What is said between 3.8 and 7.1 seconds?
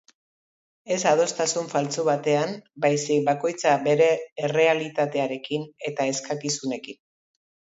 bere errealitatearekin eta eskakizunekin.